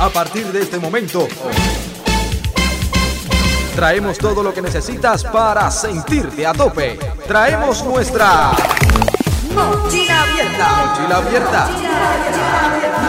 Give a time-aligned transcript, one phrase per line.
[0.00, 1.28] A partir de este momento,
[3.76, 6.98] traemos todo lo que necesitas para sentirte a tope.
[7.28, 8.52] Traemos nuestra
[9.54, 10.86] Mochila abierta.
[10.86, 11.68] mochila abierta.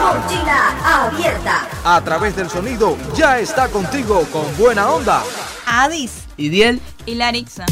[0.01, 1.67] Mochila abierta.
[1.85, 5.23] A través del sonido, ya está contigo con buena onda.
[5.65, 6.11] Adis.
[6.35, 7.65] Y Diel, Y Larixa.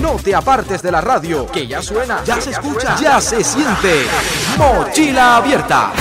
[0.00, 4.06] No te apartes de la radio, que ya suena, ya se escucha, ya se siente.
[4.56, 5.92] Mochila abierta.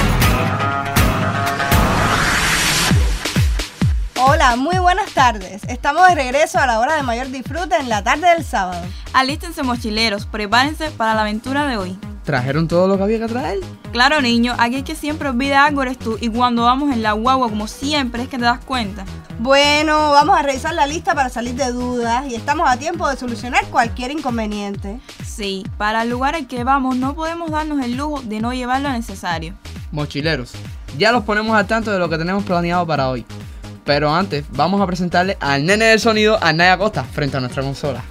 [4.46, 5.64] Hola, muy buenas tardes.
[5.70, 8.86] Estamos de regreso a la hora de mayor disfrute en la tarde del sábado.
[9.14, 11.98] Alístense mochileros, prepárense para la aventura de hoy.
[12.26, 13.60] ¿trajeron todo lo que había que traer?
[13.94, 17.14] Claro niño, aquí el que siempre olvida algo eres tú y cuando vamos en la
[17.14, 19.06] guagua como siempre es que te das cuenta.
[19.40, 23.16] Bueno, vamos a revisar la lista para salir de dudas y estamos a tiempo de
[23.16, 25.00] solucionar cualquier inconveniente.
[25.26, 28.82] Sí, para el lugar al que vamos no podemos darnos el lujo de no llevar
[28.82, 29.54] lo necesario.
[29.94, 30.52] Mochileros,
[30.98, 33.26] ya los ponemos al tanto de lo que tenemos planeado para hoy.
[33.86, 38.04] Pero antes, vamos a presentarle al nene del sonido, Naya Costa, frente a nuestra consola.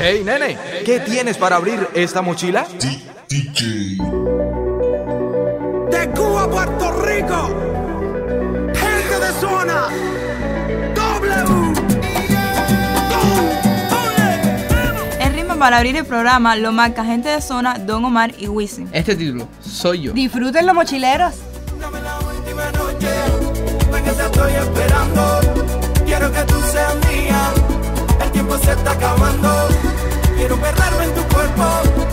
[0.00, 2.66] Hey nene, ¿qué tienes para abrir esta mochila?
[5.92, 7.48] De Cuba a Puerto Rico.
[8.74, 9.88] Gente de zona.
[10.94, 11.72] W.
[15.20, 18.88] El ritmo para abrir el programa lo marca gente de zona Don Omar y Wisin.
[18.92, 20.12] Este título, Soy yo.
[20.12, 21.34] Disfrútenlo mochileros.
[21.78, 23.08] Dame la última noche.
[23.92, 25.40] Ven que te estoy esperando.
[26.06, 27.50] Quiero que tú seas mía.
[28.24, 29.91] El tiempo se está acabando.
[30.42, 31.62] Quiero perderme en tu cuerpo.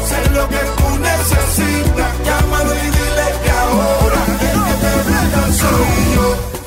[0.06, 2.12] Sé lo que tú necesitas.
[2.23, 6.58] Llámalo y dile que ahora el que te gusta soy yo.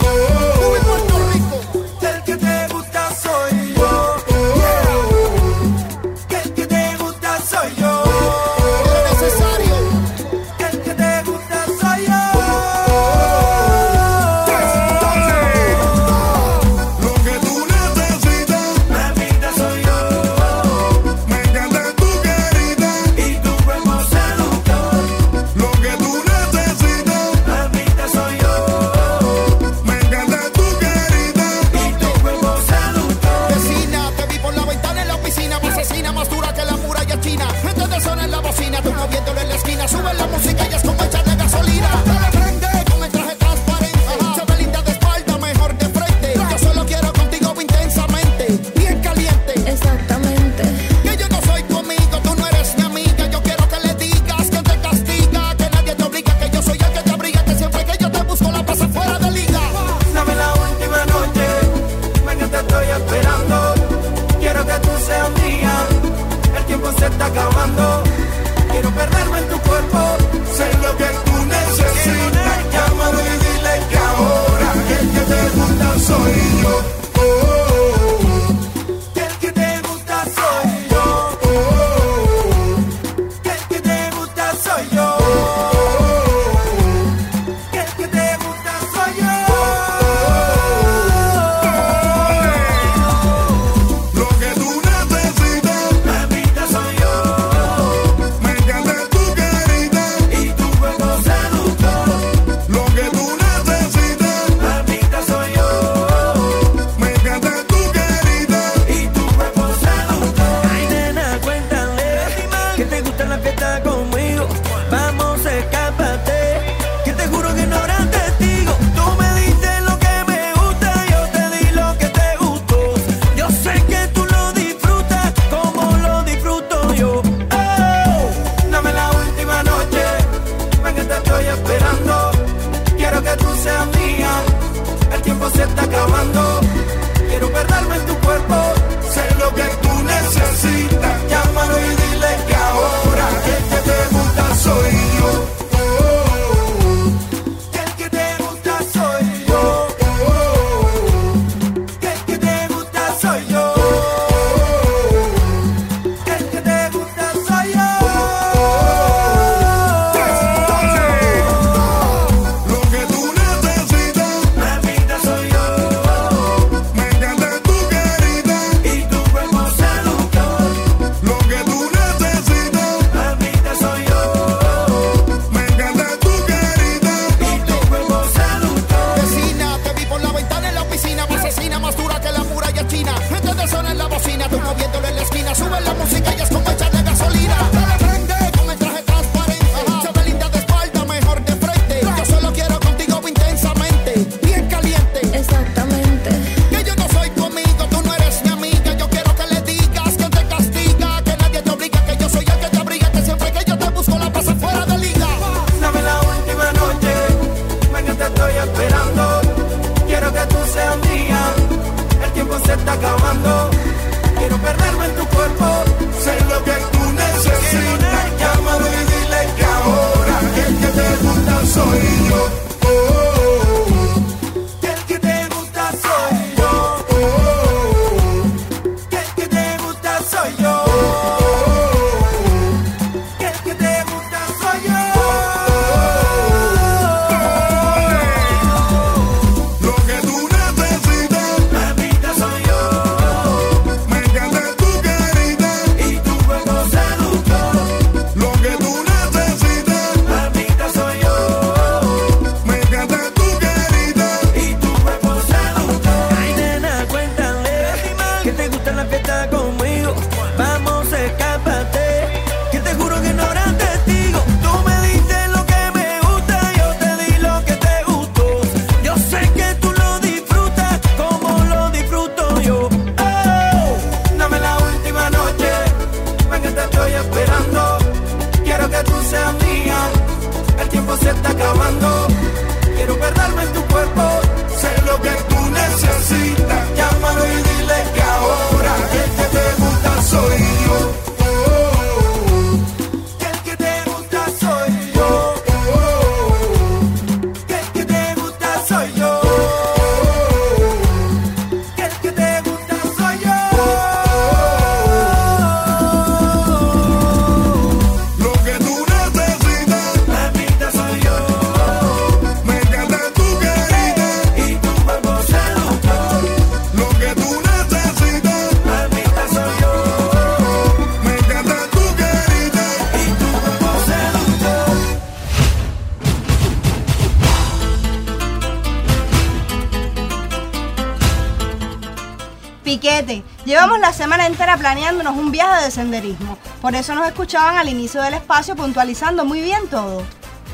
[333.93, 336.57] Llevamos la semana entera planeándonos un viaje de senderismo.
[336.81, 340.23] Por eso nos escuchaban al inicio del espacio puntualizando muy bien todo.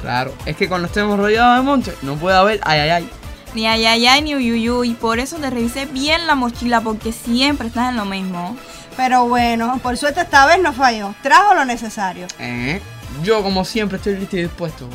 [0.02, 3.10] Claro, es que cuando estemos rodeados de monte no puede haber ay ay ay.
[3.54, 4.94] Ni ay ay ay ni uyuyuy.
[4.94, 8.56] Por eso te revisé bien la mochila porque siempre estás en lo mismo.
[8.96, 11.14] Pero bueno, por suerte esta vez no falló.
[11.22, 12.26] Trajo lo necesario.
[12.38, 12.80] ¿Eh?
[13.24, 14.88] Yo como siempre estoy listo y dispuesto.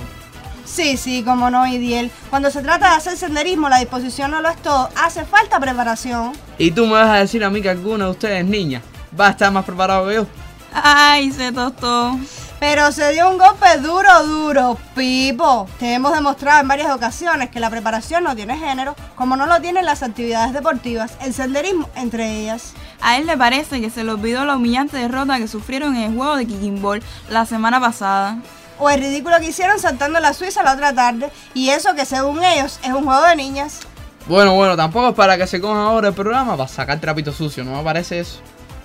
[0.65, 2.11] Sí, sí, como no, Idiel.
[2.29, 4.89] Cuando se trata de hacer senderismo, la disposición no lo es todo.
[5.01, 6.33] Hace falta preparación.
[6.57, 8.81] Y tú me vas a decir a mí que alguno de ustedes, niña,
[9.19, 10.27] va a estar más preparado que yo.
[10.73, 12.17] Ay, se tostó.
[12.59, 14.77] Pero se dio un golpe duro, duro.
[14.95, 19.45] Pipo, te hemos demostrado en varias ocasiones que la preparación no tiene género, como no
[19.45, 22.73] lo tienen las actividades deportivas, el senderismo entre ellas.
[23.01, 26.15] A él le parece que se le olvidó la humillante derrota que sufrieron en el
[26.15, 28.37] juego de Kicking Ball la semana pasada.
[28.83, 32.43] O el ridículo que hicieron saltando la Suiza la otra tarde, y eso que según
[32.43, 33.79] ellos es un juego de niñas.
[34.27, 37.63] Bueno, bueno, tampoco es para que se cojan ahora el programa para sacar trapito sucio,
[37.63, 38.41] no me parece eso.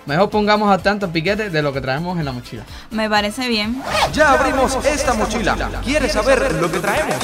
[0.07, 2.63] Mejor pongamos al tanto el piquete de lo que traemos en la mochila.
[2.93, 3.83] Me parece bien.
[4.13, 5.57] Ya abrimos esta mochila.
[5.85, 7.17] ¿Quieres saber lo que traemos?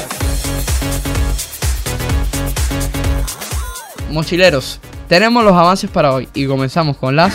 [4.10, 7.34] Mochileros, tenemos los avances para hoy y comenzamos con las...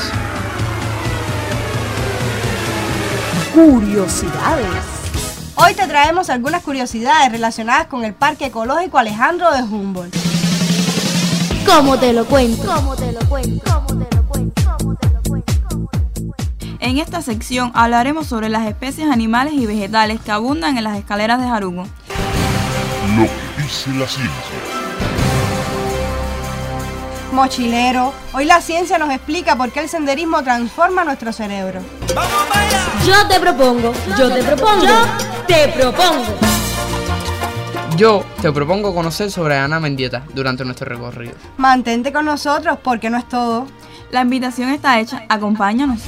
[3.54, 4.99] Curiosidades.
[5.62, 10.16] Hoy te traemos algunas curiosidades relacionadas con el Parque Ecológico Alejandro de Humboldt.
[11.66, 12.64] ¿Cómo te lo cuento?
[12.66, 13.84] ¿Cómo te lo cuento?
[13.86, 14.62] ¿Cómo te lo cuento?
[14.78, 15.90] ¿Cómo te lo cuento?
[16.80, 21.42] En esta sección hablaremos sobre las especies animales y vegetales que abundan en las escaleras
[21.42, 21.84] de Jarugo.
[23.18, 24.32] Lo que dice la ciencia.
[27.34, 31.82] Mochilero, hoy la ciencia nos explica por qué el senderismo transforma nuestro cerebro.
[33.06, 36.26] Yo te propongo, yo te propongo, yo te propongo.
[37.98, 41.34] Yo te propongo conocer sobre Ana Mendieta durante nuestro recorrido.
[41.58, 43.68] Mantente con nosotros porque no es todo.
[44.12, 46.00] La invitación está hecha, acompáñanos.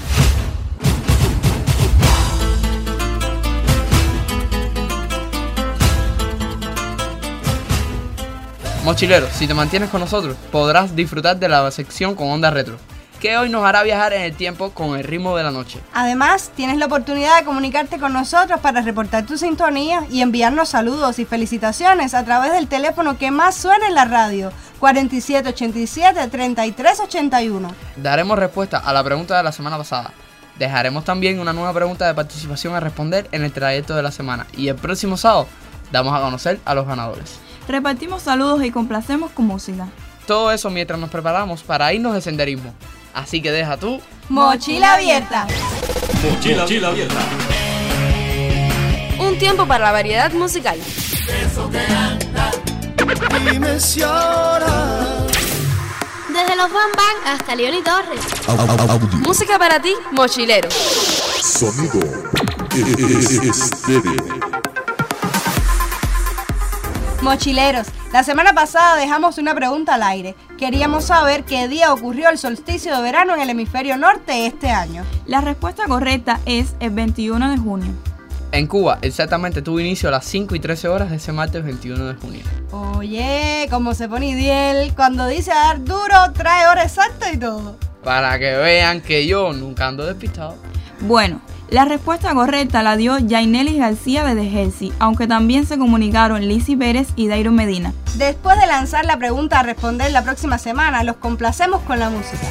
[8.83, 12.77] Mochilero, si te mantienes con nosotros, podrás disfrutar de la sección con onda retro,
[13.21, 15.79] que hoy nos hará viajar en el tiempo con el ritmo de la noche.
[15.93, 21.19] Además, tienes la oportunidad de comunicarte con nosotros para reportar tu sintonía y enviarnos saludos
[21.19, 24.51] y felicitaciones a través del teléfono que más suena en la radio,
[24.81, 27.71] 4787-3381.
[27.95, 30.13] Daremos respuesta a la pregunta de la semana pasada.
[30.57, 34.47] Dejaremos también una nueva pregunta de participación a responder en el trayecto de la semana.
[34.57, 35.45] Y el próximo sábado
[35.91, 37.37] damos a conocer a los ganadores.
[37.67, 39.89] Repartimos saludos y complacemos con música.
[40.25, 42.73] Todo eso mientras nos preparamos para irnos de senderismo.
[43.13, 44.01] Así que deja tú.
[44.29, 45.47] Mochila abierta.
[46.23, 47.19] Mochila, abierta.
[49.19, 50.79] Un tiempo para la variedad musical.
[53.51, 55.21] Dime si ahora
[56.55, 58.21] los Bam Bam hasta León y Torres.
[58.47, 59.07] Audio.
[59.19, 60.69] Música para ti, mochilero.
[61.41, 61.99] Sonido.
[63.43, 64.70] Estéreo.
[67.21, 70.35] Mochileros, la semana pasada dejamos una pregunta al aire.
[70.57, 75.05] Queríamos saber qué día ocurrió el solsticio de verano en el hemisferio norte este año.
[75.27, 77.93] La respuesta correcta es el 21 de junio.
[78.51, 82.05] En Cuba, exactamente tuvo inicio a las 5 y 13 horas de ese martes 21
[82.07, 82.41] de junio.
[82.71, 87.77] Oye, como se pone Idiel, cuando dice a dar duro, trae hora exacta y todo.
[88.03, 90.57] Para que vean que yo nunca ando despistado.
[91.01, 91.39] Bueno,
[91.71, 97.07] la respuesta correcta la dio Jainelis García desde Jersey, aunque también se comunicaron Lizzy Pérez
[97.15, 97.93] y Dairo Medina.
[98.15, 102.45] Después de lanzar la pregunta a responder la próxima semana, los complacemos con la música.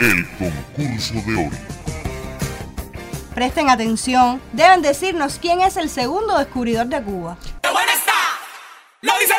[0.00, 1.50] El concurso de hoy.
[3.36, 7.36] Presten atención, deben decirnos quién es el segundo descubridor de Cuba.
[7.62, 8.22] Lo dice la
[9.02, 9.33] gente, no lo yo.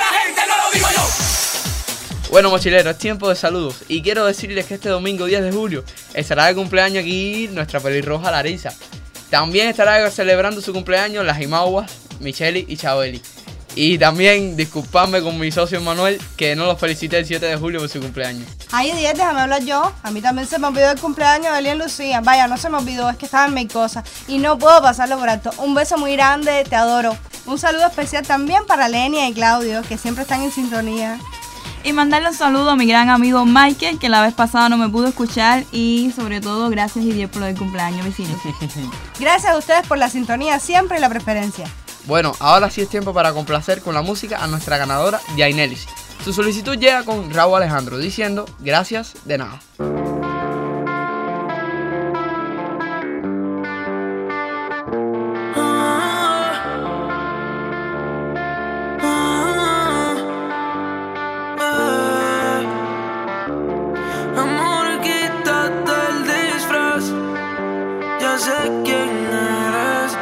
[2.31, 3.83] Bueno, mochileros, es tiempo de saludos.
[3.87, 8.31] Y quiero decirles que este domingo 10 de julio estará de cumpleaños aquí nuestra pelirroja
[8.31, 8.73] Larisa.
[9.29, 13.21] También estará celebrando su cumpleaños las Imauas, Micheli y Chabeli.
[13.75, 17.79] Y también disculpadme con mi socio Manuel que no los felicité el 7 de julio
[17.81, 18.47] por su cumpleaños.
[18.71, 19.91] Ay, 10, déjame hablar yo.
[20.01, 22.21] A mí también se me olvidó el cumpleaños de Elian Lucía.
[22.21, 24.03] Vaya, no se me olvidó, es que estaba en mi cosa.
[24.27, 25.51] Y no puedo pasarlo por alto.
[25.57, 27.17] Un beso muy grande, te adoro.
[27.45, 31.19] Un saludo especial también para Lenia y Claudio, que siempre están en sintonía.
[31.85, 34.89] Y mandarle un saludo a mi gran amigo Michael, que la vez pasada no me
[34.89, 35.63] pudo escuchar.
[35.71, 38.41] Y sobre todo, gracias y Dios por lo del cumpleaños, vecinos.
[39.19, 41.67] Gracias a ustedes por la sintonía siempre y la preferencia.
[42.07, 45.85] Bueno, ahora sí es tiempo para complacer con la música a nuestra ganadora, Jainelis.
[46.23, 49.59] Su solicitud llega con Raúl Alejandro diciendo gracias de nada.
[68.25, 70.17] Ya sé quién eres.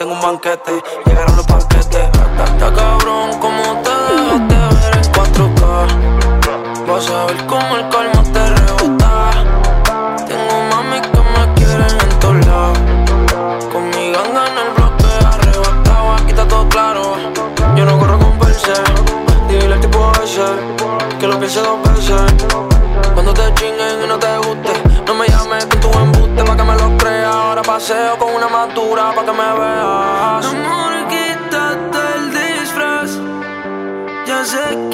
[0.00, 1.09] De diosa tengo un banquete.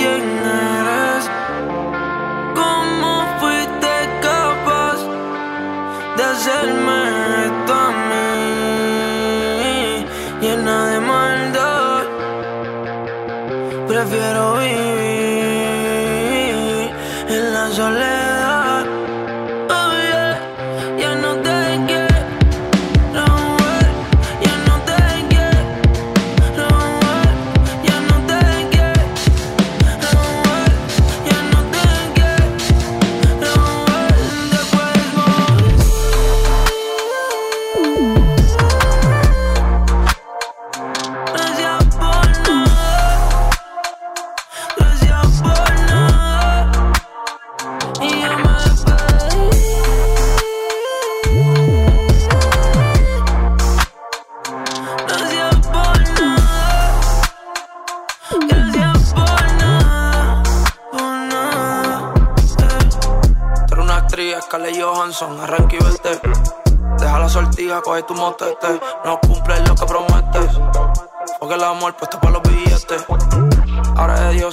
[0.06, 0.24] Quién
[0.78, 1.24] eres.
[2.54, 4.98] ¿Cómo fuiste capaz
[6.16, 7.35] de hacerme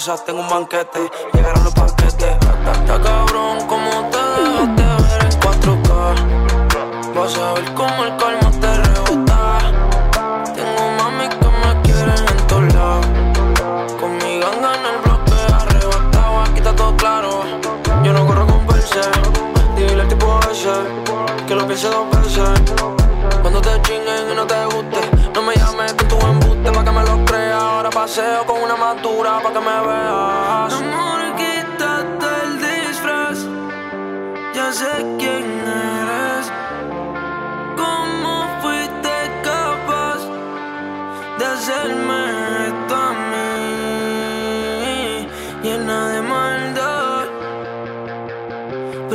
[0.06, 1.33] Ahora de diosa tengo un banquete.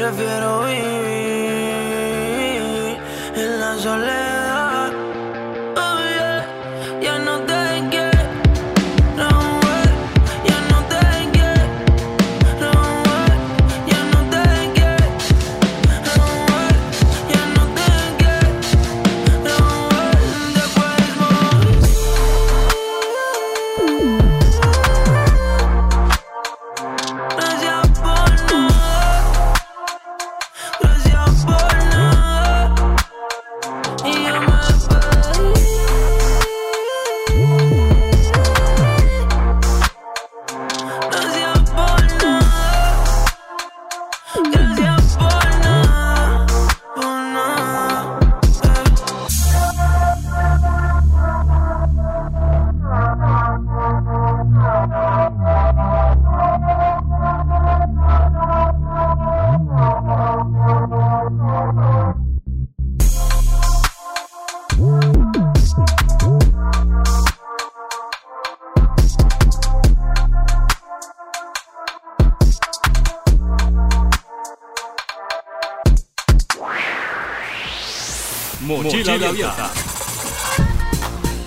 [0.09, 1.17] já virou em mim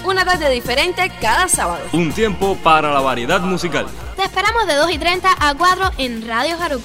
[0.04, 1.86] Una tarde diferente cada sábado.
[1.94, 3.86] Un tiempo para la variedad musical.
[4.18, 6.84] Te esperamos de 2 y 30 a 4 en Radio Haruko.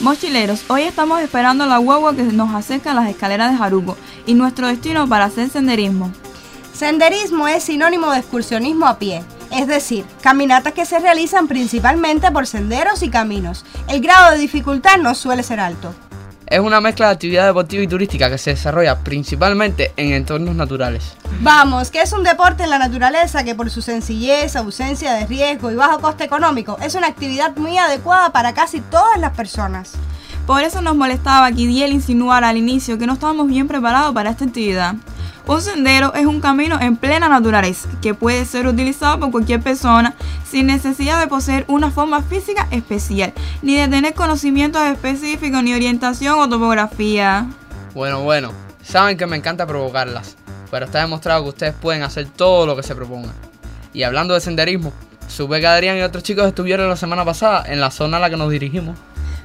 [0.00, 4.34] Mochileros, hoy estamos esperando la guagua que nos acerca a las escaleras de Jarugo y
[4.34, 6.10] nuestro destino para hacer senderismo.
[6.74, 12.48] Senderismo es sinónimo de excursionismo a pie, es decir, caminatas que se realizan principalmente por
[12.48, 13.64] senderos y caminos.
[13.88, 15.94] El grado de dificultad no suele ser alto.
[16.50, 21.16] Es una mezcla de actividad deportiva y turística que se desarrolla principalmente en entornos naturales.
[21.42, 25.70] Vamos, que es un deporte en la naturaleza que por su sencillez, ausencia de riesgo
[25.70, 29.92] y bajo coste económico es una actividad muy adecuada para casi todas las personas.
[30.44, 34.30] Por eso nos molestaba que Diel insinuara al inicio que no estábamos bien preparados para
[34.30, 34.96] esta actividad.
[35.50, 40.14] Un sendero es un camino en plena naturaleza que puede ser utilizado por cualquier persona
[40.48, 46.38] sin necesidad de poseer una forma física especial, ni de tener conocimientos específicos, ni orientación
[46.38, 47.48] o topografía.
[47.94, 48.52] Bueno, bueno,
[48.84, 50.36] saben que me encanta provocarlas,
[50.70, 53.34] pero está demostrado que ustedes pueden hacer todo lo que se propongan.
[53.92, 54.92] Y hablando de senderismo,
[55.26, 58.30] supe que Adrián y otros chicos estuvieron la semana pasada en la zona a la
[58.30, 58.96] que nos dirigimos.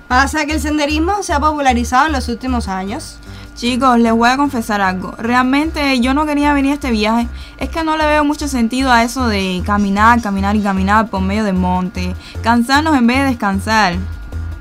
[0.07, 3.17] Pasa que el senderismo se ha popularizado en los últimos años.
[3.55, 5.15] Chicos, les voy a confesar algo.
[5.17, 7.29] Realmente yo no quería venir a este viaje.
[7.57, 11.21] Es que no le veo mucho sentido a eso de caminar, caminar y caminar por
[11.21, 12.13] medio del monte.
[12.43, 13.95] Cansarnos en vez de descansar.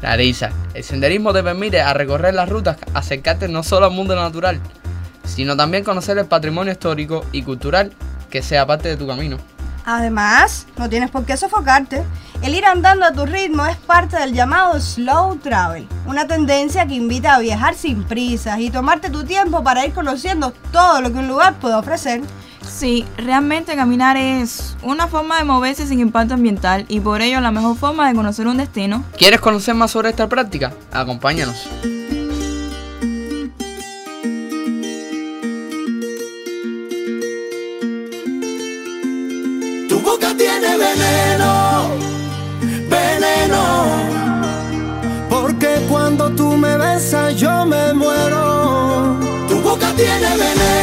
[0.01, 4.61] Larisa, el senderismo te permite a recorrer las rutas acercarte no solo al mundo natural,
[5.25, 7.93] sino también conocer el patrimonio histórico y cultural
[8.31, 9.39] que sea parte de tu camino.
[9.87, 12.05] Además, no tienes por qué sofocarte.
[12.45, 16.93] El ir andando a tu ritmo es parte del llamado slow travel, una tendencia que
[16.93, 21.21] invita a viajar sin prisas y tomarte tu tiempo para ir conociendo todo lo que
[21.21, 22.21] un lugar puede ofrecer.
[22.61, 27.51] Sí, realmente caminar es una forma de moverse sin impacto ambiental y por ello la
[27.51, 29.03] mejor forma de conocer un destino.
[29.17, 30.75] ¿Quieres conocer más sobre esta práctica?
[30.93, 31.67] Acompáñanos.
[39.89, 41.14] Tu boca tiene veneno,
[47.37, 49.19] yo me muero.
[49.47, 50.74] Tu boca tiene veneno.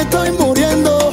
[0.00, 1.09] Me estoy muriendo.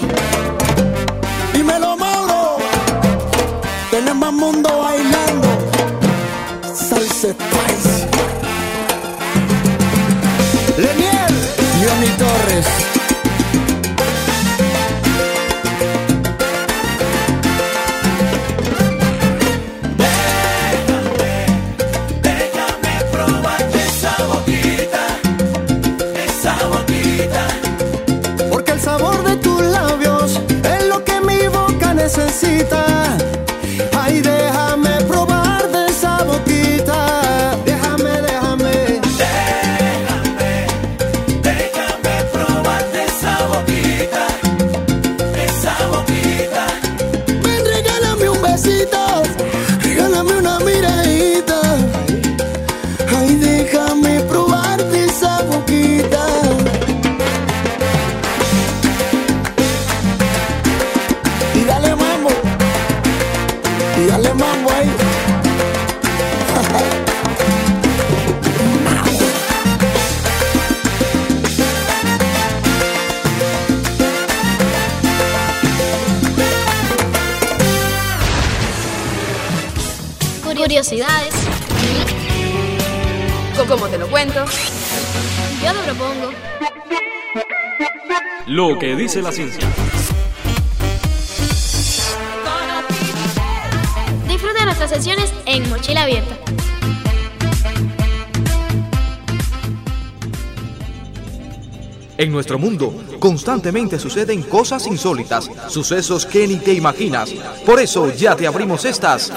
[102.28, 107.30] En nuestro mundo constantemente suceden cosas insólitas, sucesos que ni te imaginas.
[107.66, 109.32] Por eso ya te abrimos estas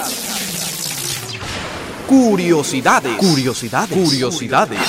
[2.08, 3.16] curiosidades.
[3.16, 3.96] Curiosidades.
[3.96, 4.80] Curiosidades.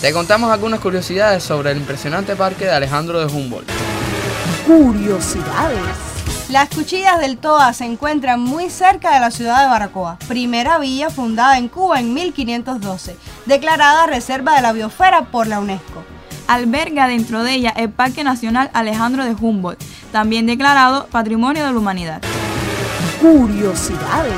[0.00, 3.68] Te contamos algunas curiosidades sobre el impresionante parque de Alejandro de Humboldt.
[4.66, 6.14] Curiosidades.
[6.48, 11.10] Las Cuchillas del Toa se encuentran muy cerca de la ciudad de Baracoa, primera villa
[11.10, 13.16] fundada en Cuba en 1512,
[13.46, 16.04] declarada Reserva de la Biosfera por la UNESCO.
[16.46, 21.78] Alberga dentro de ella el Parque Nacional Alejandro de Humboldt, también declarado Patrimonio de la
[21.78, 22.22] Humanidad.
[23.20, 24.34] Curiosidades.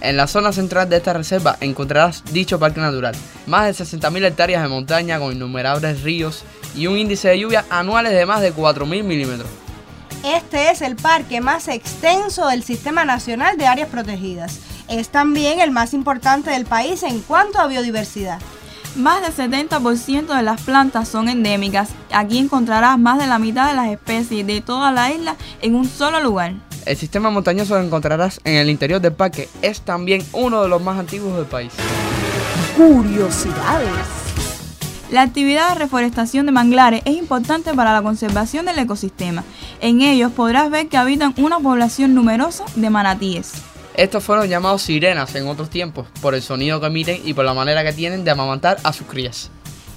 [0.00, 3.14] En la zona central de esta reserva encontrarás dicho parque natural,
[3.46, 6.42] más de 60.000 hectáreas de montaña con innumerables ríos
[6.74, 9.48] y un índice de lluvia anuales de más de 4.000 milímetros.
[10.24, 14.58] Este es el parque más extenso del Sistema Nacional de Áreas Protegidas.
[14.88, 18.40] Es también el más importante del país en cuanto a biodiversidad.
[18.96, 21.90] Más del 70% de las plantas son endémicas.
[22.12, 25.86] Aquí encontrarás más de la mitad de las especies de toda la isla en un
[25.86, 26.52] solo lugar.
[26.84, 30.82] El sistema montañoso que encontrarás en el interior del parque es también uno de los
[30.82, 31.72] más antiguos del país.
[32.76, 33.88] Curiosidades.
[35.10, 39.44] La actividad de reforestación de manglares es importante para la conservación del ecosistema.
[39.80, 43.52] En ellos podrás ver que habitan una población numerosa de manatíes.
[43.94, 47.52] Estos fueron llamados sirenas en otros tiempos, por el sonido que emiten y por la
[47.52, 49.50] manera que tienen de amamantar a sus crías.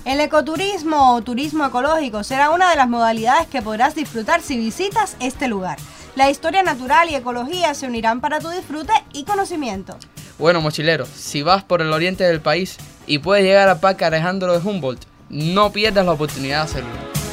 [0.04, 5.16] El ecoturismo o turismo ecológico será una de las modalidades que podrás disfrutar si visitas
[5.20, 5.80] este lugar.
[6.16, 9.98] La historia natural y ecología se unirán para tu disfrute y conocimiento.
[10.38, 12.78] Bueno, mochilero, si vas por el oriente del país
[13.08, 17.25] y puedes llegar al Parque Alejandro de Humboldt, no pierdas la oportunidad de hacerlo.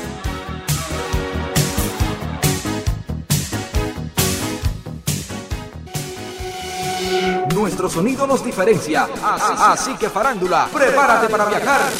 [7.62, 9.08] Nuestro sonido nos diferencia.
[9.22, 11.92] Así, así que farándula, prepárate para viajar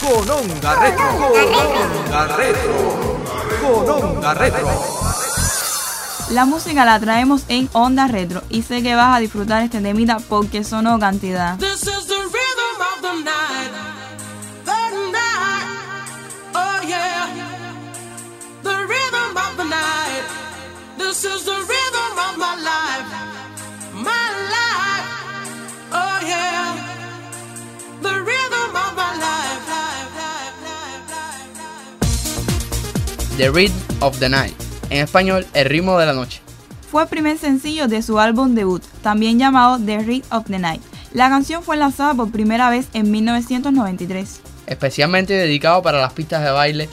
[0.00, 1.06] con Onda Retro.
[1.16, 3.20] Con Onda Retro.
[3.62, 4.68] Con Onda Retro.
[6.30, 10.16] La música la traemos en Onda Retro y sé que vas a disfrutar este temita
[10.28, 11.56] porque sonó cantidad.
[11.58, 11.86] This
[21.24, 21.75] is the
[33.36, 34.54] The Rhythm of the Night.
[34.88, 36.40] En español, El ritmo de la noche.
[36.90, 40.80] Fue el primer sencillo de su álbum debut, también llamado The Rhythm of the Night.
[41.12, 44.40] La canción fue lanzada por primera vez en 1993.
[44.66, 46.88] Especialmente dedicado para las pistas de baile,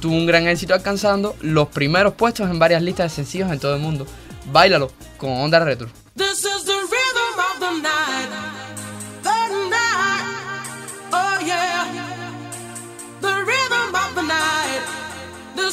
[0.00, 3.76] tuvo un gran éxito alcanzando los primeros puestos en varias listas de sencillos en todo
[3.76, 4.04] el mundo.
[4.50, 5.88] Báilalo con Onda Retro.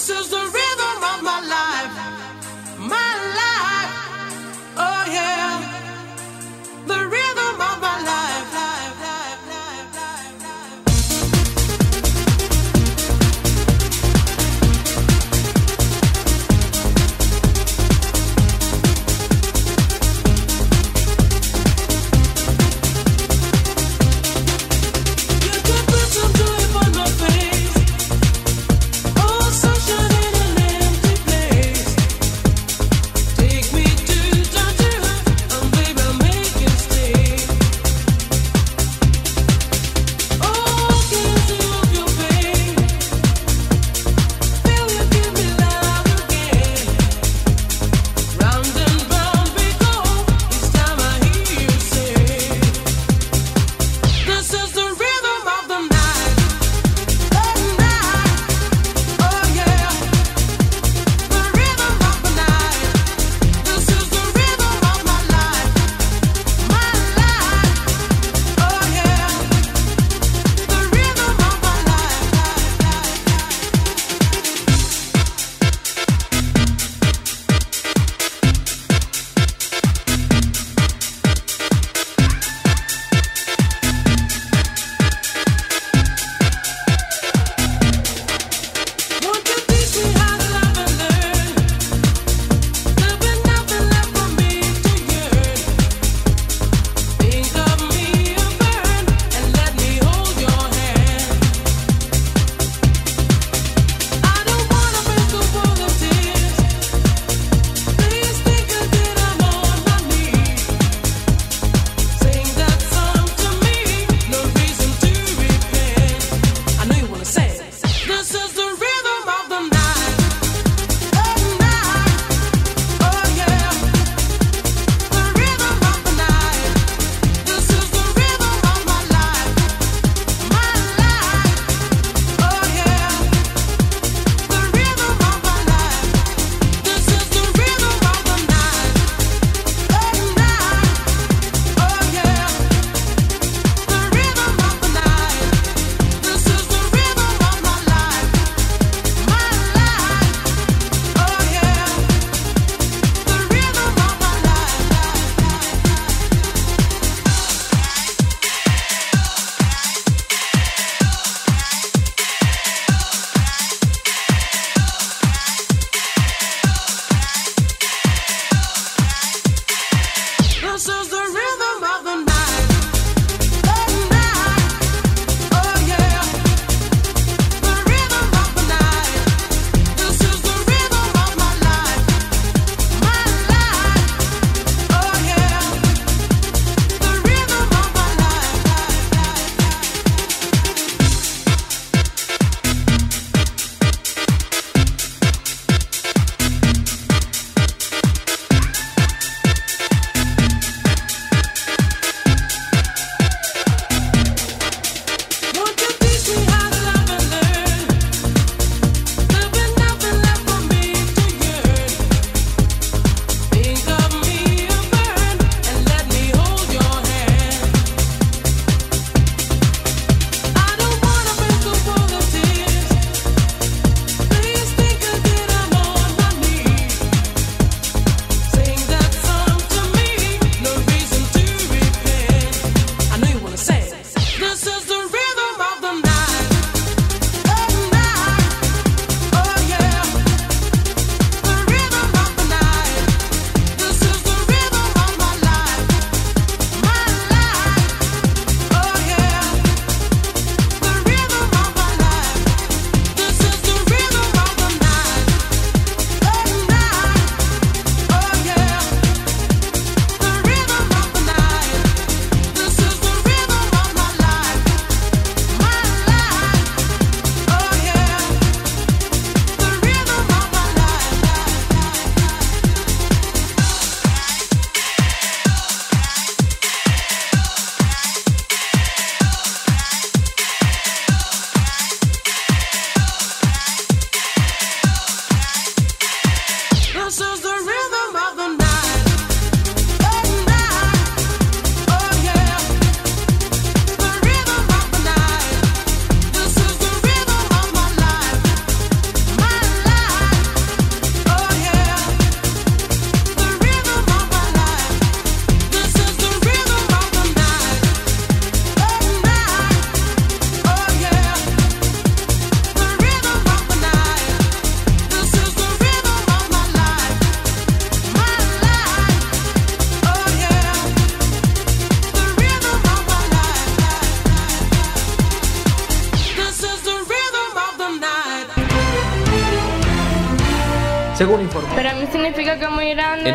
[0.01, 0.50] seus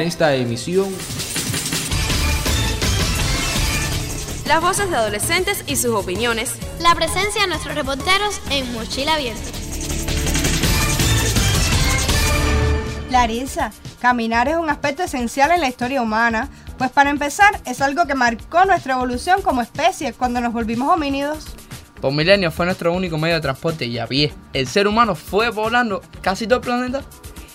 [0.06, 0.94] esta emisión
[4.46, 6.54] Las voces de adolescentes y sus opiniones.
[6.80, 9.42] La presencia de nuestros reporteros en Mochila Abierta.
[13.10, 18.06] Larisa, caminar es un aspecto esencial en la historia humana, pues para empezar es algo
[18.06, 21.46] que marcó nuestra evolución como especie cuando nos volvimos homínidos.
[22.00, 24.32] Por milenios fue nuestro único medio de transporte y a pie.
[24.52, 27.02] El ser humano fue poblando casi todo el planeta.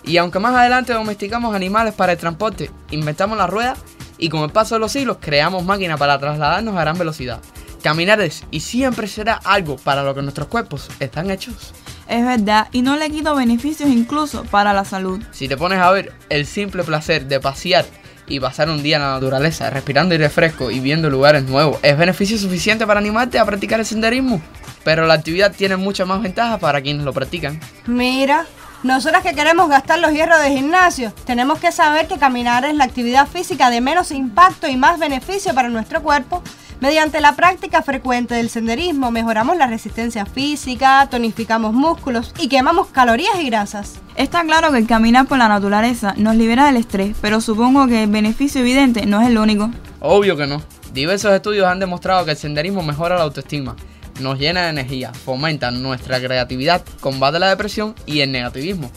[0.03, 3.75] Y aunque más adelante domesticamos animales para el transporte, inventamos la rueda
[4.17, 7.39] y con el paso de los siglos creamos máquinas para trasladarnos a gran velocidad.
[7.83, 11.73] Caminar es y siempre será algo para lo que nuestros cuerpos están hechos.
[12.07, 15.21] Es verdad, y no le quito beneficios incluso para la salud.
[15.31, 17.85] Si te pones a ver el simple placer de pasear
[18.27, 21.97] y pasar un día en la naturaleza, respirando aire fresco y viendo lugares nuevos, es
[21.97, 24.41] beneficio suficiente para animarte a practicar el senderismo.
[24.83, 27.59] Pero la actividad tiene muchas más ventajas para quienes lo practican.
[27.87, 28.45] Mira,
[28.83, 32.83] nosotras que queremos gastar los hierros de gimnasio, tenemos que saber que caminar es la
[32.83, 36.41] actividad física de menos impacto y más beneficio para nuestro cuerpo.
[36.79, 43.39] Mediante la práctica frecuente del senderismo mejoramos la resistencia física, tonificamos músculos y quemamos calorías
[43.39, 43.99] y grasas.
[44.15, 48.03] Está claro que el caminar por la naturaleza nos libera del estrés, pero supongo que
[48.03, 49.69] el beneficio evidente no es el único.
[49.99, 50.59] Obvio que no.
[50.91, 53.75] Diversos estudios han demostrado que el senderismo mejora la autoestima,
[54.21, 58.91] nos llena de energía, fomenta nuestra creatividad, combate la depresión y el negativismo.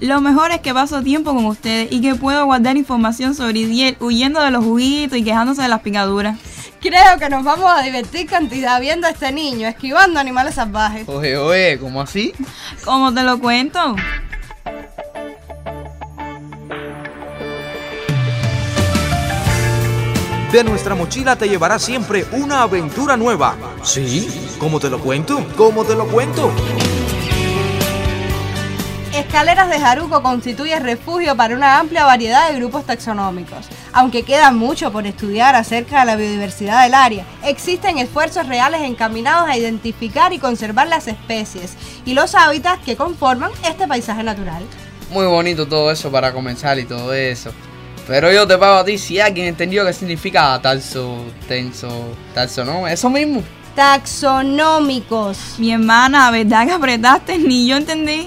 [0.00, 3.96] Lo mejor es que paso tiempo con ustedes y que puedo guardar información sobre Diel
[4.00, 6.38] huyendo de los juguitos y quejándose de las picaduras.
[6.80, 11.06] Creo que nos vamos a divertir cantidad viendo a este niño esquivando animales salvajes.
[11.06, 12.32] Oye, oye, ¿cómo así?
[12.84, 13.94] ¿Cómo te lo cuento?
[20.52, 23.56] De nuestra mochila te llevará siempre una aventura nueva.
[23.84, 24.28] ¿Sí?
[24.58, 25.46] ¿Cómo te lo cuento?
[25.56, 26.50] ¿Cómo te lo cuento?
[29.14, 33.68] Escaleras de Jaruco constituye refugio para una amplia variedad de grupos taxonómicos.
[33.92, 39.48] Aunque queda mucho por estudiar acerca de la biodiversidad del área, existen esfuerzos reales encaminados
[39.48, 44.64] a identificar y conservar las especies y los hábitats que conforman este paisaje natural.
[45.10, 47.52] Muy bonito todo eso para comenzar y todo eso.
[48.10, 51.88] Pero yo te pago a ti si alguien entendió qué significa talso, tenso,
[52.34, 52.88] talso, ¿no?
[52.88, 53.40] Eso mismo.
[53.76, 55.54] Taxonómicos.
[55.58, 57.38] Mi hermana, ¿verdad que apretaste?
[57.38, 58.26] Ni yo entendí.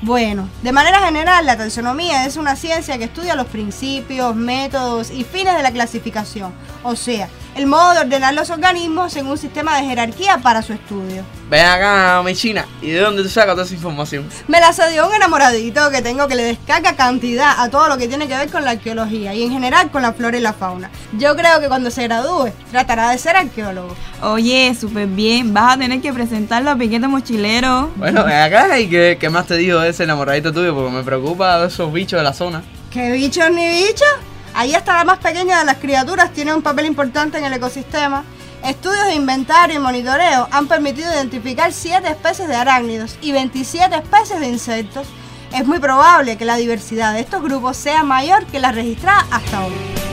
[0.00, 5.24] Bueno, de manera general, la taxonomía es una ciencia que estudia los principios, métodos y
[5.24, 6.52] fines de la clasificación,
[6.84, 10.72] o sea, el modo de ordenar los organismos en un sistema de jerarquía para su
[10.72, 11.24] estudio.
[11.48, 14.28] Ven acá, mi china, ¿y de dónde tú sacas toda esa información?
[14.46, 18.06] Me la cedió un enamoradito que tengo que le descarga cantidad a todo lo que
[18.06, 20.90] tiene que ver con la arqueología y en general con la flora y la fauna.
[21.18, 23.96] Yo creo que cuando se gradúe tratará de ser arqueólogo.
[24.22, 27.90] Oye, súper bien, vas a tener que presentarlo a Piquete Mochilero.
[27.96, 30.74] Bueno, ven acá, ¿y qué, qué más te dijo ese enamoradito tuyo?
[30.74, 32.62] Porque me preocupa de esos bichos de la zona.
[32.92, 34.29] ¿Qué bichos ni bichos?
[34.60, 38.24] Ahí hasta la más pequeña de las criaturas tiene un papel importante en el ecosistema.
[38.62, 44.38] Estudios de inventario y monitoreo han permitido identificar 7 especies de arácnidos y 27 especies
[44.38, 45.06] de insectos.
[45.50, 49.64] Es muy probable que la diversidad de estos grupos sea mayor que la registrada hasta
[49.64, 50.09] hoy.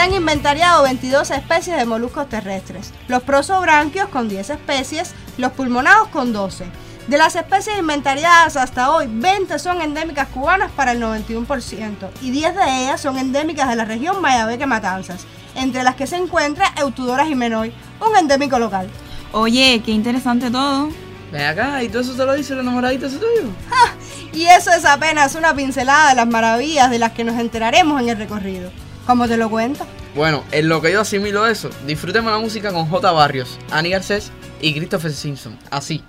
[0.00, 6.08] Se han inventariado 22 especies de moluscos terrestres, los prosobranquios con 10 especies, los pulmonados
[6.08, 6.64] con 12.
[7.06, 12.56] De las especies inventariadas hasta hoy, 20 son endémicas cubanas para el 91% y 10
[12.56, 17.26] de ellas son endémicas de la región Mayabeque Matanzas, entre las que se encuentra Eutudora
[17.26, 17.70] jimenoy,
[18.00, 18.88] un endémico local.
[19.32, 20.88] Oye, qué interesante todo.
[21.30, 23.50] Ven acá, ¿y todo eso te lo dice el enamoradito ese tuyo?
[23.68, 23.92] ¡Ja!
[24.32, 28.08] Y eso es apenas una pincelada de las maravillas de las que nos enteraremos en
[28.08, 28.70] el recorrido.
[29.06, 29.86] ¿Cómo te lo cuento?
[30.14, 33.12] Bueno, en lo que yo asimilo eso, disfrutemos la música con J.
[33.12, 34.30] Barrios, Annie Garcés
[34.60, 35.56] y Christopher Simpson.
[35.70, 36.02] Así.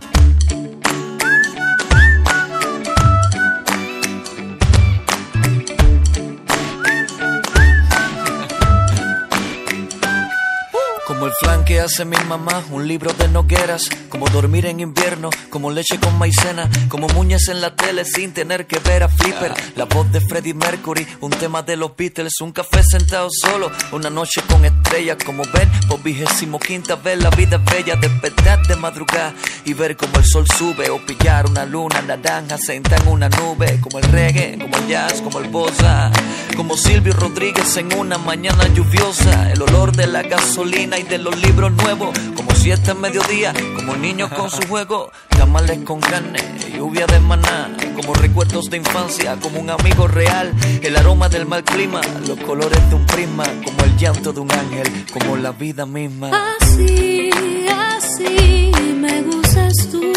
[11.32, 15.72] El flan que hace mi mamá, un libro de nogueras, como dormir en invierno, como
[15.72, 19.86] leche con maicena, como muñas en la tele sin tener que ver a Flipper, la
[19.86, 24.42] voz de Freddie Mercury, un tema de los Beatles, un café sentado solo, una noche
[24.50, 29.34] con estrellas, como ven por vigésimo quinta vez la vida es bella, despertar de madrugada
[29.64, 33.80] y ver como el sol sube, o pillar una luna naranja sentada en una nube,
[33.80, 36.12] como el reggae, como el jazz, como el bossa,
[36.58, 41.40] como Silvio Rodríguez en una mañana lluviosa, el olor de la gasolina y de los
[41.42, 46.40] libros nuevos, como si este mediodía, Como niños con su juego, tamales con carne,
[46.76, 51.64] lluvia de maná, como recuerdos de infancia, como un amigo real, el aroma del mal
[51.64, 55.86] clima, los colores de un prisma, como el llanto de un ángel, como la vida
[55.86, 56.32] misma.
[56.60, 57.30] Así,
[57.70, 60.14] así me gustas tú.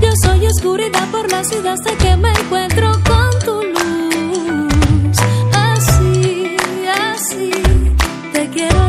[0.00, 5.18] Yo soy oscuridad por la ciudad, sé que me encuentro con tu luz.
[5.52, 6.56] Así,
[7.12, 7.50] así
[8.32, 8.87] te quiero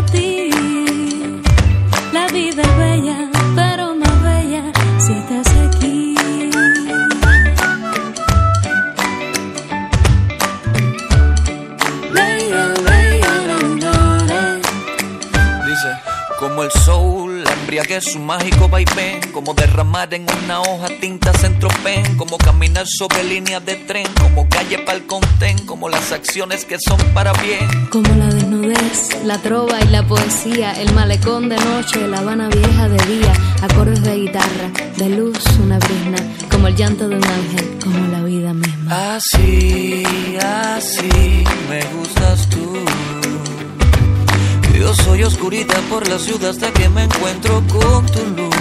[17.80, 23.24] embriaguez, su mágico vaivén, como derramar en una hoja tintas en tropén, como caminar sobre
[23.24, 27.68] líneas de tren, como calle pa'l contén, como las acciones que son para bien.
[27.90, 32.90] Como la desnudez, la trova y la poesía, el malecón de noche, la Habana vieja
[32.90, 36.18] de día, acordes de guitarra, de luz una brisna,
[36.52, 39.16] como el llanto de un ángel, como la vida misma.
[39.16, 40.04] Así,
[40.42, 43.19] así me gustas tú.
[44.80, 48.56] Yo soy oscuridad por la ciudad hasta que me encuentro con tu luz.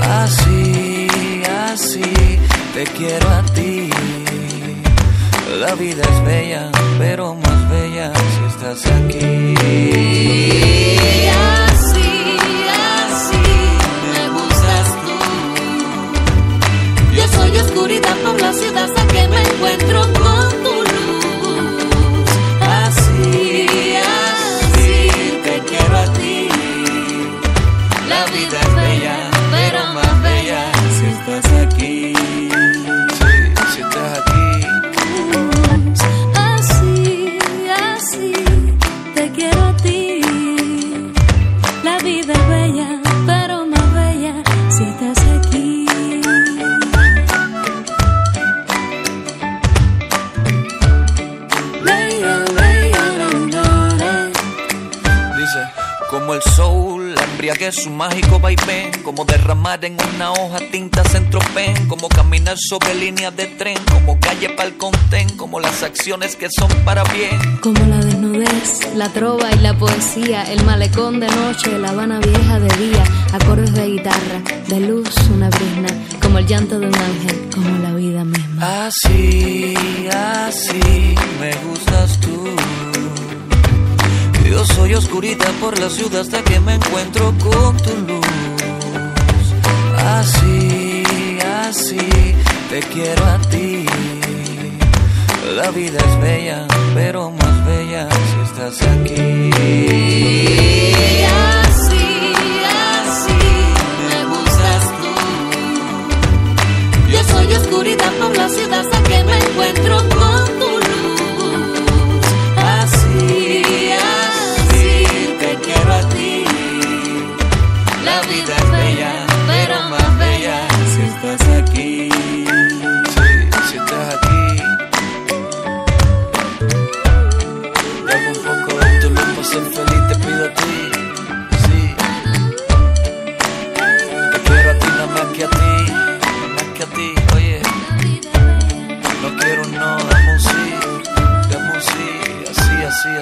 [0.00, 1.08] Así,
[1.72, 2.38] así
[2.72, 3.90] te quiero a ti.
[5.58, 9.56] La vida es bella, pero más bella si estás aquí.
[11.66, 12.36] Así,
[13.02, 13.46] así
[14.12, 15.16] me gustas tú.
[17.16, 20.43] Yo soy oscuridad por la ciudad hasta que me encuentro con
[57.74, 62.94] embriaguez, su mágico vaivén, como derramar en una hoja tintas en tropén, como caminar sobre
[62.94, 67.38] líneas de tren, como calle pa'l contén, como las acciones que son para bien.
[67.60, 72.60] Como la desnudez, la trova y la poesía, el malecón de noche, la Habana vieja
[72.60, 75.88] de día, acordes de guitarra, de luz una brisna,
[76.20, 78.86] como el llanto de un ángel, como la vida misma.
[78.86, 79.74] Así,
[80.12, 82.44] así me gustas tú.
[84.54, 88.24] Yo soy oscuridad por la ciudad hasta que me encuentro con tu luz.
[89.98, 91.02] Así,
[91.66, 91.98] así
[92.70, 93.84] te quiero a ti.
[95.56, 99.50] La vida es bella, pero más bella si estás aquí.
[101.58, 102.32] Así,
[103.02, 103.40] así
[104.08, 105.12] me gustas tú.
[107.10, 110.33] Yo soy oscuridad por la ciudad hasta que me encuentro con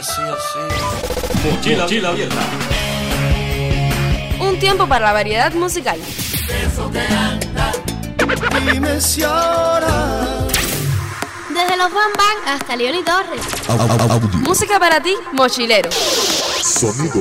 [0.03, 1.49] Así, así.
[1.49, 2.41] Mochila, Mochila abierta.
[4.41, 6.01] Un tiempo para la variedad musical.
[8.73, 10.17] Dime si ahora
[11.55, 13.43] Desde los Bam Bam hasta León y Torres.
[13.69, 14.29] Au- au- Audio.
[14.41, 15.91] Música para ti, mochilero.
[15.93, 17.21] Sonido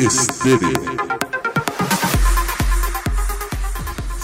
[0.00, 0.98] estéreo.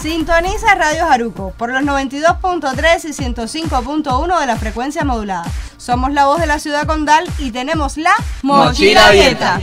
[0.03, 5.45] Sintoniza Radio Jaruco por los 92.3 y 105.1 de la frecuencia modulada.
[5.85, 9.61] Somos la voz de la ciudad condal y tenemos la Mochila abierta.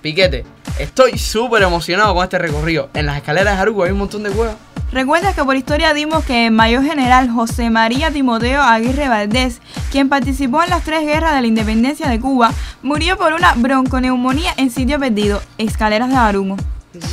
[0.00, 0.46] Piquete,
[0.78, 2.88] estoy súper emocionado con este recorrido.
[2.94, 4.56] En las escaleras de Jaruco hay un montón de cuevas.
[4.90, 9.60] Recuerda que por historia dimos que el mayor general José María Timoteo Aguirre Valdés,
[9.92, 14.54] quien participó en las tres guerras de la independencia de Cuba, murió por una bronconeumonía
[14.56, 16.56] en sitio perdido, escaleras de Arumo.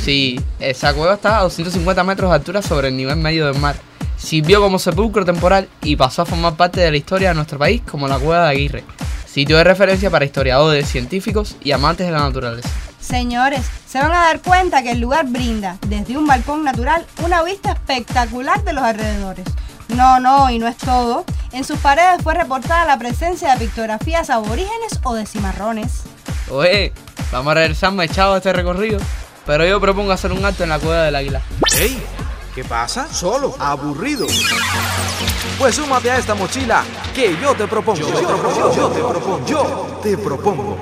[0.02, 3.76] Sí, esa cueva está a 250 metros de altura sobre el nivel medio del mar.
[4.18, 7.80] Sirvió como sepulcro temporal y pasó a formar parte de la historia de nuestro país
[7.88, 8.84] como la cueva de Aguirre,
[9.26, 12.68] sitio de referencia para historiadores, científicos y amantes de la naturaleza.
[13.00, 17.42] Señores, se van a dar cuenta que el lugar brinda, desde un balcón natural, una
[17.42, 19.46] vista espectacular de los alrededores.
[19.88, 21.24] No, no, y no es todo.
[21.52, 26.02] En sus paredes fue reportada la presencia de pictografías aborígenes o de cimarrones.
[26.50, 26.92] Oye,
[27.30, 28.98] Vamos a regresarme echado a este recorrido,
[29.44, 31.42] pero yo propongo hacer un acto en la cueva del águila.
[31.78, 32.02] ¡Ey!
[32.58, 33.06] ¿Qué pasa?
[33.12, 34.26] Solo, aburrido.
[35.60, 36.82] Pues súmate a esta mochila
[37.14, 38.00] que yo te propongo.
[38.00, 38.74] Yo te propongo.
[38.74, 39.46] Yo te propongo.
[39.46, 40.76] Yo te propongo.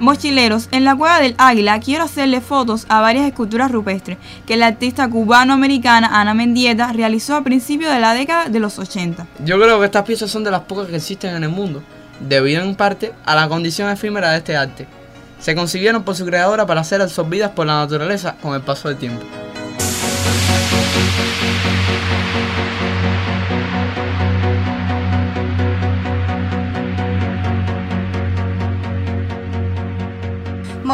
[0.00, 4.18] Mochileros, en la Cueva del Águila quiero hacerle fotos a varias esculturas rupestres
[4.48, 9.28] que la artista cubano-americana Ana Mendieta realizó a principios de la década de los 80.
[9.44, 11.84] Yo creo que estas piezas son de las pocas que existen en el mundo,
[12.18, 14.88] debido en parte a la condición efímera de este arte.
[15.38, 18.96] Se concibieron por su creadora para ser absorbidas por la naturaleza con el paso del
[18.96, 19.22] tiempo.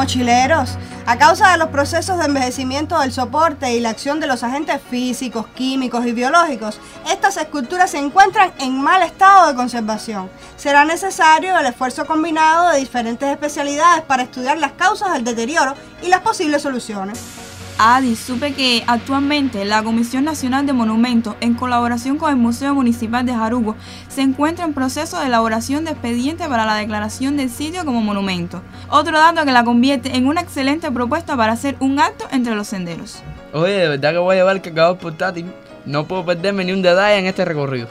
[0.03, 4.42] Mochileros, a causa de los procesos de envejecimiento del soporte y la acción de los
[4.42, 10.30] agentes físicos, químicos y biológicos, estas esculturas se encuentran en mal estado de conservación.
[10.57, 16.09] Será necesario el esfuerzo combinado de diferentes especialidades para estudiar las causas del deterioro y
[16.09, 17.41] las posibles soluciones.
[17.78, 23.26] Adi, supe que actualmente la Comisión Nacional de Monumentos, en colaboración con el Museo Municipal
[23.26, 23.74] de Jarugo,
[24.08, 28.62] se encuentra en proceso de elaboración de expediente para la declaración del sitio como monumento.
[28.88, 32.68] Otro dato que la convierte en una excelente propuesta para hacer un acto entre los
[32.68, 33.22] senderos.
[33.52, 35.52] Oye, de verdad que voy a llevar el cargador portátil.
[35.84, 37.88] No puedo perderme ni un detalle en este recorrido.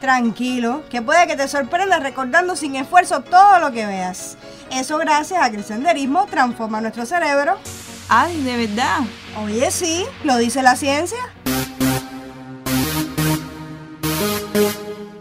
[0.00, 4.36] Tranquilo, que puede que te sorprenda recordando sin esfuerzo todo lo que veas.
[4.70, 7.56] Eso gracias a que el senderismo transforma nuestro cerebro.
[8.08, 9.00] Adi, de verdad.
[9.42, 11.18] Oye, sí, lo dice la ciencia.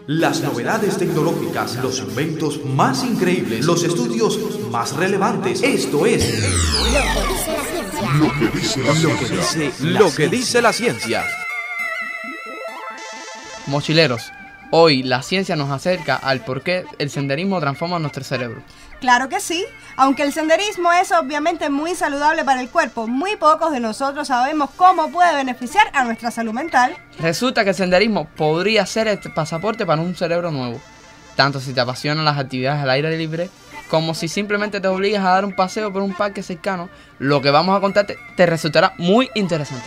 [0.08, 5.64] Las novedades tecnológicas, los inventos más increíbles, los estudios más relevantes.
[5.64, 6.44] Esto es
[8.20, 9.62] Lo que dice la lo que ciencia.
[9.66, 11.24] dice, lo que dice la ciencia.
[13.66, 14.32] Mochileros,
[14.70, 18.62] hoy la ciencia nos acerca al por qué el senderismo transforma nuestro cerebro.
[19.06, 19.64] Claro que sí,
[19.98, 24.72] aunque el senderismo es obviamente muy saludable para el cuerpo, muy pocos de nosotros sabemos
[24.76, 26.98] cómo puede beneficiar a nuestra salud mental.
[27.20, 30.82] Resulta que el senderismo podría ser el pasaporte para un cerebro nuevo,
[31.36, 33.52] tanto si te apasionan las actividades al aire libre,
[33.92, 36.90] como si simplemente te obligas a dar un paseo por un parque cercano,
[37.20, 39.86] lo que vamos a contarte te resultará muy interesante.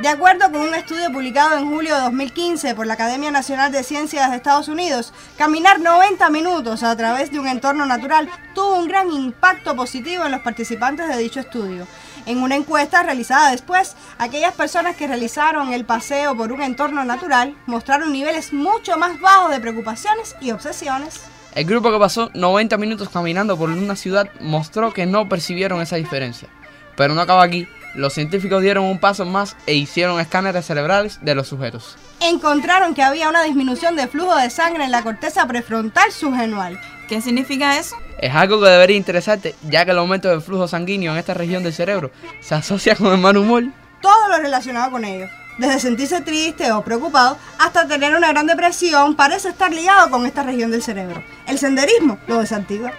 [0.00, 3.82] De acuerdo con un estudio publicado en julio de 2015 por la Academia Nacional de
[3.82, 8.88] Ciencias de Estados Unidos, caminar 90 minutos a través de un entorno natural tuvo un
[8.88, 11.86] gran impacto positivo en los participantes de dicho estudio.
[12.24, 17.54] En una encuesta realizada después, aquellas personas que realizaron el paseo por un entorno natural
[17.66, 21.20] mostraron niveles mucho más bajos de preocupaciones y obsesiones.
[21.54, 25.96] El grupo que pasó 90 minutos caminando por una ciudad mostró que no percibieron esa
[25.96, 26.48] diferencia.
[26.96, 27.68] Pero no acaba aquí.
[27.94, 31.96] Los científicos dieron un paso más e hicieron escáneres cerebrales de los sujetos.
[32.20, 36.80] Encontraron que había una disminución de flujo de sangre en la corteza prefrontal subgenual.
[37.08, 37.96] ¿Qué significa eso?
[38.20, 41.62] Es algo que debería interesarte, ya que el aumento del flujo sanguíneo en esta región
[41.62, 42.10] del cerebro
[42.40, 43.64] se asocia con el mal humor.
[44.00, 45.26] Todo lo relacionado con ello.
[45.58, 50.42] Desde sentirse triste o preocupado hasta tener una gran depresión parece estar ligado con esta
[50.42, 51.22] región del cerebro.
[51.46, 52.92] El senderismo lo desactiva.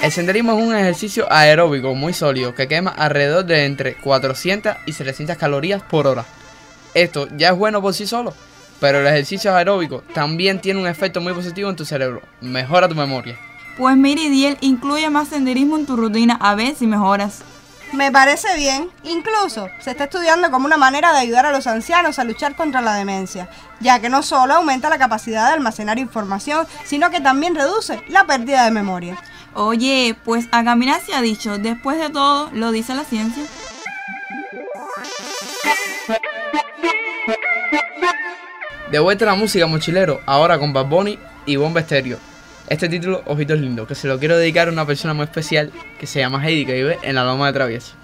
[0.00, 4.92] El senderismo es un ejercicio aeróbico muy sólido que quema alrededor de entre 400 y
[4.92, 6.24] 700 calorías por hora.
[6.94, 8.32] Esto ya es bueno por sí solo,
[8.78, 12.22] pero el ejercicio aeróbico también tiene un efecto muy positivo en tu cerebro.
[12.40, 13.36] Mejora tu memoria.
[13.76, 17.42] Pues Miridiel incluye más senderismo en tu rutina a ver si mejoras.
[17.92, 18.90] Me parece bien.
[19.02, 22.82] Incluso se está estudiando como una manera de ayudar a los ancianos a luchar contra
[22.82, 23.48] la demencia,
[23.80, 28.26] ya que no solo aumenta la capacidad de almacenar información, sino que también reduce la
[28.26, 29.18] pérdida de memoria.
[29.60, 33.42] Oye, pues a caminar se ha dicho, después de todo, lo dice la ciencia.
[38.88, 42.18] De vuelta a la música mochilero, ahora con Bad Bunny y Bomba Estéreo.
[42.68, 46.06] Este título, Ojitos Lindos, que se lo quiero dedicar a una persona muy especial que
[46.06, 47.94] se llama Heidi, que vive en la Loma de Travieso.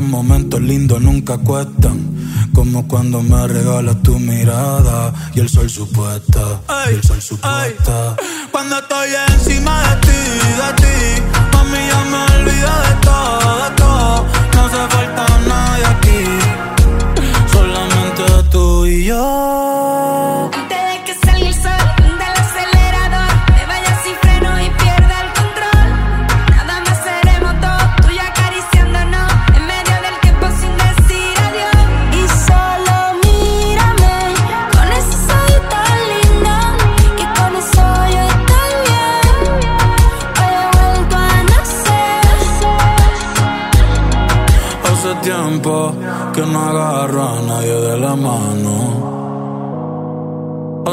[0.00, 1.98] los momentos lindos nunca cuestan.
[2.54, 6.60] Como cuando me regalas tu mirada y el sol supuesta.
[6.90, 7.97] Y el sol supuesta.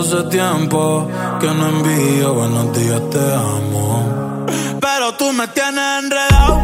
[0.05, 4.45] hace tiempo que no envío buenos días, te amo.
[4.79, 6.59] Pero tú me tienes enredado,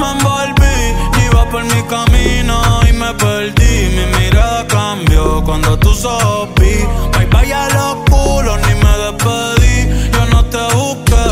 [0.00, 3.88] me envolví, iba por mi camino y me perdí.
[3.96, 6.74] Mi mirada cambió cuando tú sopí.
[7.12, 10.10] Bye bye a los culos, ni me despedí.
[10.12, 11.28] Yo no te busqué,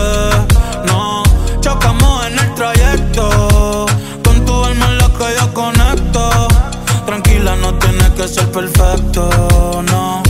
[0.87, 1.25] no.
[1.61, 3.87] Chocamos en el trayecto,
[4.25, 6.49] con tu alma en la que yo conecto.
[7.07, 10.30] Tranquila, no tienes que ser perfecto, no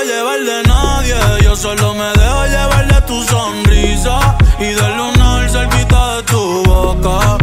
[0.00, 1.44] dejo llevar de nadie.
[1.44, 7.38] Yo solo me dejo llevar de tu sonrisa y del lunar cerquita de tu boca.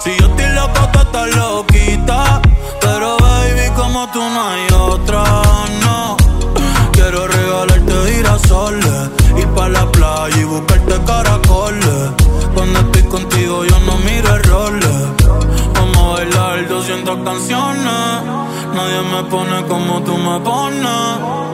[0.00, 2.42] Si yo estoy loco, tú estás loquita.
[2.80, 5.24] Pero baby, como tú no hay otra,
[5.82, 6.16] no.
[6.92, 12.10] Quiero regalarte girasoles, ir pa' la playa y buscarte caracoles.
[12.54, 14.98] Cuando estoy contigo, yo no miro el errores.
[15.74, 18.22] Vamos a bailar 200 canciones.
[18.74, 21.44] Nadie me pone como tú me pones.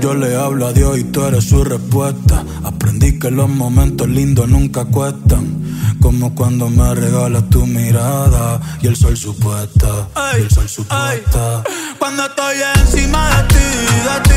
[0.00, 2.42] Yo le hablo a Dios y tú eres su respuesta.
[2.64, 5.60] Aprendí que los momentos lindos nunca cuestan.
[6.00, 10.08] Como cuando me regalas tu mirada y el sol supuesta.
[10.38, 11.62] Y el sol supuesta.
[11.98, 14.29] Cuando estoy encima de ti, de ti,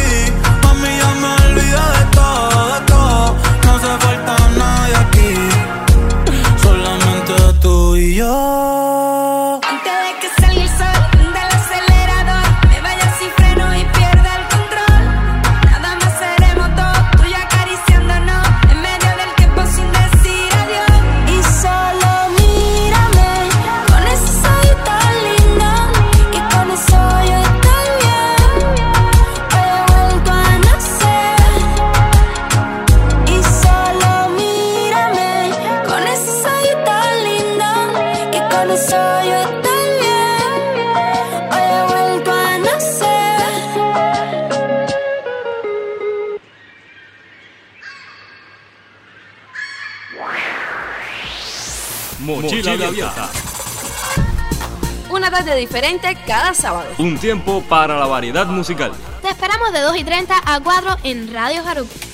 [55.34, 56.92] Tarde diferente cada sábado.
[57.00, 58.92] Un tiempo para la variedad musical.
[59.24, 62.13] Te esperamos de 2 y 30 a 4 en Radio Haruki.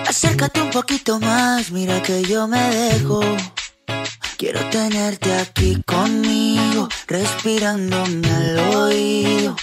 [0.06, 3.22] Acércate un poquito más, mira que yo me dejo.
[4.36, 9.56] Quiero tenerte aquí conmigo, respirándome al oído.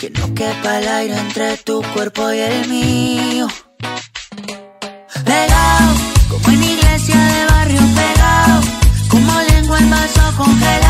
[0.00, 3.48] Que no quepa el aire entre tu cuerpo y el mío.
[5.24, 5.94] Pegado,
[6.28, 8.60] como en iglesia de barrio pegado.
[9.08, 10.87] Como lengua en vaso congelado.